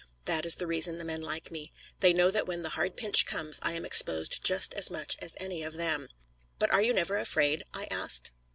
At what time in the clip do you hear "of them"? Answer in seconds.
5.61-6.07